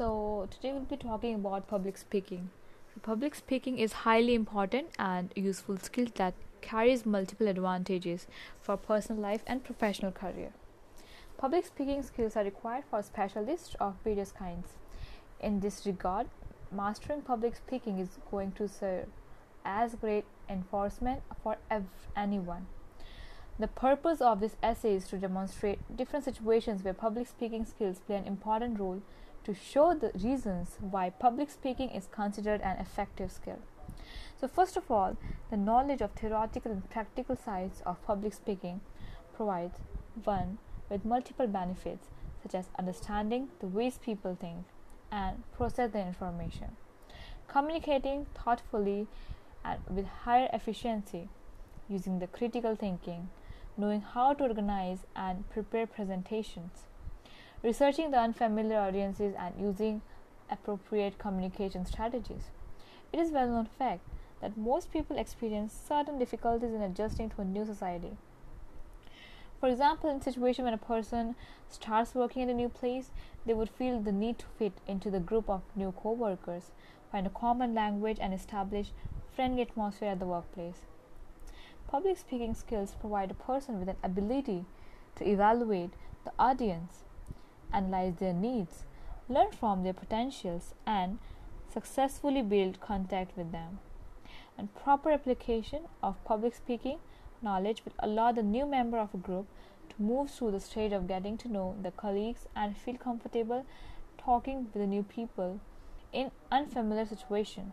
So, 0.00 0.48
today 0.50 0.72
we'll 0.72 0.86
be 0.88 0.96
talking 0.96 1.34
about 1.34 1.68
public 1.68 1.98
speaking. 1.98 2.48
Public 3.02 3.34
speaking 3.34 3.78
is 3.78 3.92
highly 3.92 4.32
important 4.32 4.86
and 4.98 5.30
useful 5.36 5.76
skill 5.76 6.06
that 6.14 6.32
carries 6.62 7.04
multiple 7.04 7.46
advantages 7.46 8.26
for 8.62 8.78
personal 8.78 9.20
life 9.20 9.42
and 9.46 9.62
professional 9.62 10.10
career. 10.10 10.52
Public 11.36 11.66
speaking 11.66 12.02
skills 12.02 12.34
are 12.34 12.44
required 12.44 12.84
for 12.88 13.02
specialists 13.02 13.76
of 13.78 13.96
various 14.02 14.32
kinds. 14.32 14.68
In 15.38 15.60
this 15.60 15.84
regard, 15.84 16.28
mastering 16.72 17.20
public 17.20 17.54
speaking 17.54 17.98
is 17.98 18.16
going 18.30 18.52
to 18.52 18.68
serve 18.68 19.06
as 19.66 19.96
great 19.96 20.24
enforcement 20.48 21.20
for 21.42 21.58
ev- 21.70 22.08
anyone. 22.16 22.68
The 23.58 23.68
purpose 23.68 24.22
of 24.22 24.40
this 24.40 24.56
essay 24.62 24.94
is 24.94 25.08
to 25.08 25.18
demonstrate 25.18 25.94
different 25.94 26.24
situations 26.24 26.82
where 26.82 26.94
public 26.94 27.26
speaking 27.26 27.66
skills 27.66 28.00
play 28.06 28.16
an 28.16 28.24
important 28.24 28.80
role 28.80 29.02
to 29.44 29.54
show 29.54 29.94
the 29.94 30.10
reasons 30.14 30.76
why 30.80 31.10
public 31.10 31.50
speaking 31.50 31.90
is 31.90 32.08
considered 32.10 32.60
an 32.60 32.76
effective 32.78 33.32
skill. 33.32 33.58
So, 34.40 34.48
first 34.48 34.76
of 34.76 34.90
all, 34.90 35.16
the 35.50 35.56
knowledge 35.56 36.00
of 36.00 36.12
theoretical 36.12 36.72
and 36.72 36.88
practical 36.90 37.36
sides 37.36 37.82
of 37.84 38.02
public 38.06 38.32
speaking 38.32 38.80
provides 39.34 39.78
one 40.24 40.58
with 40.88 41.04
multiple 41.04 41.46
benefits, 41.46 42.08
such 42.42 42.54
as 42.54 42.66
understanding 42.78 43.48
the 43.60 43.66
ways 43.66 43.98
people 44.02 44.36
think 44.40 44.64
and 45.12 45.42
process 45.56 45.90
their 45.90 46.06
information, 46.06 46.76
communicating 47.48 48.26
thoughtfully 48.34 49.06
and 49.64 49.80
with 49.88 50.06
higher 50.06 50.48
efficiency, 50.52 51.28
using 51.88 52.18
the 52.18 52.26
critical 52.26 52.74
thinking, 52.74 53.28
knowing 53.76 54.00
how 54.00 54.32
to 54.32 54.44
organize 54.44 55.00
and 55.14 55.48
prepare 55.50 55.86
presentations, 55.86 56.84
researching 57.62 58.10
the 58.10 58.18
unfamiliar 58.18 58.78
audiences 58.78 59.34
and 59.38 59.54
using 59.60 60.00
appropriate 60.50 61.18
communication 61.18 61.84
strategies. 61.84 62.44
It 63.12 63.20
is 63.20 63.30
well 63.30 63.48
known 63.48 63.68
fact 63.78 64.00
that 64.40 64.56
most 64.56 64.92
people 64.92 65.18
experience 65.18 65.78
certain 65.86 66.18
difficulties 66.18 66.72
in 66.72 66.80
adjusting 66.80 67.28
to 67.30 67.42
a 67.42 67.44
new 67.44 67.66
society. 67.66 68.16
For 69.60 69.68
example, 69.68 70.08
in 70.08 70.16
a 70.16 70.22
situation 70.22 70.64
when 70.64 70.72
a 70.72 70.78
person 70.78 71.34
starts 71.68 72.14
working 72.14 72.42
at 72.42 72.48
a 72.48 72.54
new 72.54 72.70
place, 72.70 73.10
they 73.44 73.52
would 73.52 73.68
feel 73.68 74.00
the 74.00 74.12
need 74.12 74.38
to 74.38 74.46
fit 74.58 74.72
into 74.86 75.10
the 75.10 75.20
group 75.20 75.50
of 75.50 75.60
new 75.76 75.92
co-workers, 75.92 76.70
find 77.12 77.26
a 77.26 77.30
common 77.30 77.74
language 77.74 78.16
and 78.20 78.32
establish 78.32 78.92
friendly 79.36 79.60
atmosphere 79.60 80.08
at 80.08 80.18
the 80.18 80.26
workplace. 80.26 80.86
Public 81.88 82.16
speaking 82.16 82.54
skills 82.54 82.94
provide 82.98 83.30
a 83.30 83.34
person 83.34 83.78
with 83.78 83.88
an 83.88 83.96
ability 84.02 84.64
to 85.16 85.28
evaluate 85.28 85.90
the 86.24 86.32
audience 86.38 87.04
analyze 87.72 88.16
their 88.16 88.32
needs, 88.32 88.84
learn 89.28 89.50
from 89.52 89.82
their 89.82 89.92
potentials, 89.92 90.74
and 90.86 91.18
successfully 91.72 92.42
build 92.42 92.80
contact 92.80 93.36
with 93.36 93.52
them. 93.52 93.78
And 94.58 94.74
proper 94.74 95.10
application 95.10 95.82
of 96.02 96.22
public 96.24 96.54
speaking 96.54 96.98
knowledge 97.42 97.82
will 97.84 97.94
allow 97.98 98.32
the 98.32 98.42
new 98.42 98.66
member 98.66 98.98
of 98.98 99.14
a 99.14 99.16
group 99.16 99.46
to 99.88 100.02
move 100.02 100.30
through 100.30 100.50
the 100.52 100.60
stage 100.60 100.92
of 100.92 101.08
getting 101.08 101.38
to 101.38 101.48
know 101.48 101.76
the 101.82 101.90
colleagues 101.90 102.46
and 102.54 102.76
feel 102.76 102.96
comfortable 102.96 103.64
talking 104.18 104.64
with 104.64 104.74
the 104.74 104.86
new 104.86 105.02
people 105.02 105.60
in 106.12 106.30
unfamiliar 106.50 107.06
situation. 107.06 107.72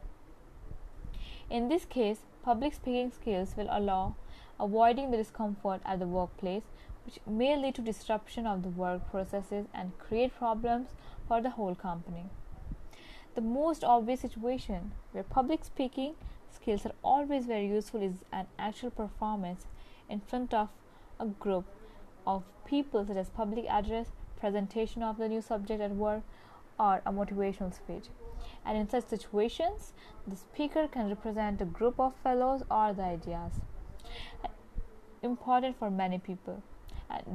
In 1.49 1.69
this 1.69 1.85
case, 1.85 2.19
public 2.43 2.73
speaking 2.73 3.11
skills 3.11 3.55
will 3.57 3.67
allow 3.69 4.15
avoiding 4.59 5.11
the 5.11 5.17
discomfort 5.17 5.81
at 5.85 5.99
the 5.99 6.07
workplace 6.07 6.63
which 7.07 7.19
may 7.25 7.55
lead 7.55 7.73
to 7.73 7.81
disruption 7.81 8.45
of 8.45 8.63
the 8.63 8.69
work 8.69 9.09
processes 9.09 9.65
and 9.73 9.97
create 9.97 10.37
problems 10.37 10.89
for 11.25 11.41
the 11.41 11.51
whole 11.51 11.73
company. 11.73 12.25
The 13.35 13.41
most 13.41 13.83
obvious 13.83 14.19
situation 14.19 14.91
where 15.13 15.23
public 15.23 15.63
speaking 15.63 16.15
skills 16.53 16.85
are 16.85 16.91
always 17.03 17.45
very 17.45 17.67
useful 17.67 18.01
is 18.01 18.15
an 18.33 18.47
actual 18.59 18.91
performance 18.91 19.67
in 20.09 20.19
front 20.19 20.53
of 20.53 20.67
a 21.17 21.27
group 21.27 21.63
of 22.25 22.43
people, 22.65 23.05
such 23.05 23.15
as 23.15 23.29
public 23.29 23.65
address, 23.69 24.07
presentation 24.37 25.01
of 25.01 25.17
the 25.17 25.29
new 25.29 25.41
subject 25.41 25.81
at 25.81 25.91
work, 25.91 26.23
or 26.77 27.01
a 27.05 27.11
motivational 27.13 27.73
speech. 27.73 28.05
And 28.65 28.77
in 28.77 28.89
such 28.89 29.07
situations, 29.07 29.93
the 30.27 30.35
speaker 30.35 30.89
can 30.89 31.07
represent 31.07 31.61
a 31.61 31.65
group 31.65 31.99
of 31.99 32.15
fellows 32.21 32.63
or 32.69 32.93
the 32.93 33.03
ideas. 33.03 33.53
Uh, 34.43 34.49
important 35.23 35.79
for 35.79 35.89
many 35.89 36.19
people. 36.19 36.61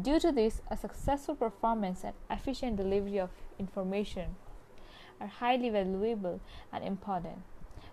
Due 0.02 0.20
to 0.20 0.32
this, 0.32 0.60
a 0.70 0.76
successful 0.76 1.34
performance 1.34 2.04
and 2.04 2.14
efficient 2.30 2.76
delivery 2.76 3.18
of 3.18 3.30
information 3.58 4.36
are 5.20 5.26
highly 5.26 5.70
valuable 5.70 6.40
and 6.72 6.84
important. 6.84 7.38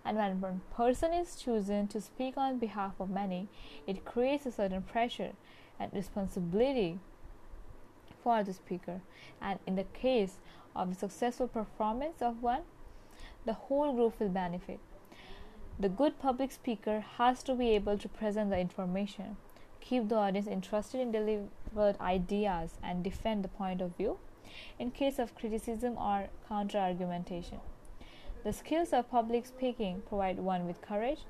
And 0.03 0.17
when 0.17 0.41
one 0.41 0.61
person 0.75 1.13
is 1.13 1.35
chosen 1.35 1.87
to 1.89 2.01
speak 2.01 2.37
on 2.37 2.57
behalf 2.57 2.99
of 2.99 3.09
many, 3.09 3.47
it 3.85 4.05
creates 4.05 4.45
a 4.45 4.51
certain 4.51 4.81
pressure 4.81 5.33
and 5.79 5.93
responsibility 5.93 6.99
for 8.23 8.43
the 8.43 8.53
speaker. 8.53 9.01
And 9.41 9.59
in 9.65 9.75
the 9.75 9.83
case 9.83 10.37
of 10.75 10.89
the 10.89 10.95
successful 10.95 11.47
performance 11.47 12.21
of 12.21 12.41
one, 12.41 12.63
the 13.45 13.53
whole 13.53 13.93
group 13.93 14.19
will 14.19 14.29
benefit. 14.29 14.79
The 15.79 15.89
good 15.89 16.19
public 16.19 16.51
speaker 16.51 17.05
has 17.17 17.41
to 17.43 17.55
be 17.55 17.69
able 17.69 17.97
to 17.97 18.09
present 18.09 18.49
the 18.49 18.59
information 18.59 19.37
keep 19.89 20.07
the 20.07 20.15
audience 20.15 20.45
interested 20.45 21.01
in 21.01 21.11
delivered 21.11 21.99
ideas 21.99 22.77
and 22.83 23.03
defend 23.03 23.43
the 23.43 23.47
point 23.47 23.81
of 23.81 23.97
view 23.97 24.19
in 24.77 24.91
case 24.91 25.17
of 25.17 25.33
criticism 25.33 25.97
or 25.97 26.27
counter 26.47 26.77
argumentation. 26.77 27.59
The 28.43 28.53
skills 28.53 28.93
of 28.93 29.09
public 29.09 29.47
speaking 29.47 30.03
provide 30.07 30.37
one 30.37 30.67
with 30.67 30.83
courage, 30.83 31.21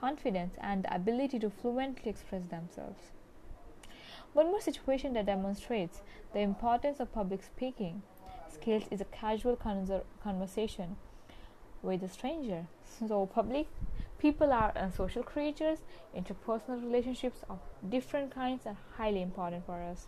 confidence, 0.00 0.54
and 0.60 0.84
the 0.84 0.94
ability 0.94 1.40
to 1.40 1.50
fluently 1.50 2.08
express 2.08 2.42
themselves. 2.44 3.00
One 4.32 4.46
more 4.46 4.60
situation 4.60 5.12
that 5.14 5.26
demonstrates 5.26 6.00
the 6.32 6.38
importance 6.40 7.00
of 7.00 7.12
public 7.12 7.42
speaking 7.42 8.02
skills 8.48 8.84
is 8.92 9.00
a 9.00 9.06
casual 9.06 9.56
conversation 10.22 10.96
with 11.82 12.02
a 12.04 12.08
stranger. 12.08 12.66
So, 13.08 13.26
public 13.26 13.66
People 14.24 14.54
are 14.54 14.72
social 14.96 15.22
creatures. 15.22 15.80
Interpersonal 16.16 16.82
relationships 16.82 17.40
of 17.50 17.58
different 17.90 18.34
kinds 18.34 18.64
are 18.64 18.78
highly 18.96 19.20
important 19.20 19.66
for 19.66 19.82
us. 19.82 20.06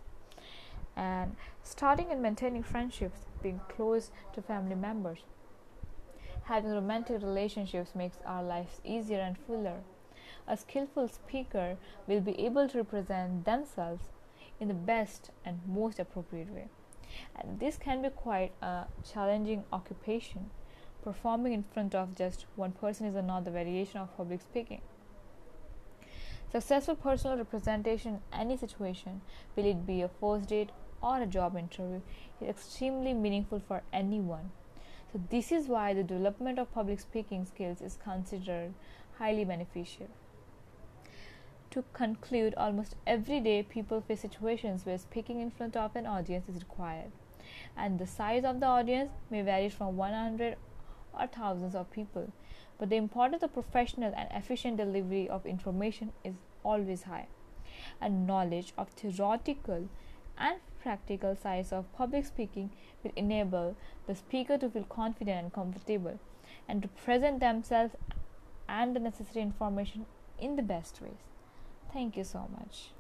And 0.97 1.37
starting 1.63 2.11
and 2.11 2.23
maintaining 2.23 2.63
friendships, 2.63 3.27
being 3.43 3.61
close 3.69 4.11
to 4.33 4.41
family 4.41 4.75
members, 4.75 5.19
having 6.45 6.71
romantic 6.71 7.21
relationships 7.21 7.95
makes 7.95 8.17
our 8.25 8.43
lives 8.43 8.81
easier 8.87 9.21
and 9.21 9.37
fuller. 9.37 9.81
A 10.49 10.57
skillful 10.57 11.09
speaker 11.09 11.77
will 12.07 12.23
be 12.23 12.41
able 12.41 12.71
to 12.71 12.79
represent 12.79 13.45
themselves 13.45 14.05
in 14.59 14.69
the 14.69 14.81
best 14.93 15.31
and 15.45 15.61
most 15.69 15.99
appropriate 15.99 16.49
way. 16.49 16.69
And 17.39 17.61
this 17.61 17.77
can 17.77 18.01
be 18.01 18.09
quite 18.09 18.53
a 18.63 18.87
challenging 19.05 19.65
occupation 19.71 20.49
performing 21.07 21.53
in 21.53 21.63
front 21.73 21.95
of 21.95 22.17
just 22.17 22.47
one 22.57 22.73
person 22.73 23.07
is 23.07 23.15
another 23.15 23.53
variation 23.53 24.01
of 24.01 24.17
public 24.17 24.41
speaking. 24.43 24.81
Successful 26.51 26.97
personal 26.97 27.37
representation 27.37 28.15
in 28.15 28.41
any 28.41 28.57
situation, 28.57 29.21
be 29.55 29.63
it 29.71 29.87
be 29.87 30.03
a 30.03 30.09
first 30.09 30.49
date 30.49 30.71
or 31.01 31.21
a 31.21 31.27
job 31.27 31.57
interview, 31.57 32.01
is 32.41 32.49
extremely 32.49 33.15
meaningful 33.15 33.61
for 33.69 33.83
anyone. 33.93 34.51
So, 35.13 35.21
this 35.31 35.53
is 35.53 35.69
why 35.69 35.95
the 35.95 36.03
development 36.03 36.59
of 36.59 36.75
public 36.75 36.99
speaking 36.99 37.45
skills 37.45 37.81
is 37.81 37.99
considered 38.03 38.75
highly 39.19 39.45
beneficial. 39.45 40.09
To 41.71 41.85
conclude, 41.93 42.55
almost 42.57 42.97
every 43.07 43.39
day 43.39 43.63
people 43.63 44.01
face 44.01 44.23
situations 44.23 44.85
where 44.85 44.99
speaking 44.99 45.41
in 45.41 45.53
front 45.53 45.77
of 45.77 45.95
an 45.95 46.07
audience 46.07 46.49
is 46.49 46.63
required, 46.63 47.13
and 47.77 48.01
the 48.01 48.09
size 48.09 48.45
of 48.45 48.59
the 48.59 48.67
audience 48.67 49.13
may 49.31 49.43
vary 49.43 49.69
from 49.69 49.97
100 49.97 50.57
or 51.19 51.27
thousands 51.27 51.75
of 51.75 51.91
people, 51.91 52.33
but 52.79 52.91
the 52.91 52.97
importance 52.97 53.43
of 53.43 53.53
professional 53.53 54.13
and 54.17 54.29
efficient 54.33 54.77
delivery 54.77 55.29
of 55.29 55.47
information 55.47 56.13
is 56.25 56.35
always 56.63 57.05
high. 57.05 57.29
And 58.01 58.27
knowledge 58.27 58.73
of 58.77 58.89
theoretical 58.91 59.89
and 60.39 60.57
practical 60.83 61.37
sides 61.37 61.73
of 61.73 61.93
public 61.93 62.27
speaking 62.27 62.71
will 63.03 63.13
enable 63.17 63.77
the 64.07 64.15
speaker 64.15 64.59
to 64.59 64.71
feel 64.71 64.85
confident 64.85 65.43
and 65.43 65.53
comfortable 65.53 66.19
and 66.69 66.83
to 66.83 66.89
present 66.89 67.41
themselves 67.41 67.95
and 68.69 68.95
the 68.95 69.01
necessary 69.01 69.43
information 69.43 70.07
in 70.39 70.57
the 70.57 70.63
best 70.63 71.01
ways. 71.01 71.23
Thank 71.93 72.17
you 72.17 72.25
so 72.25 72.49
much. 72.59 72.96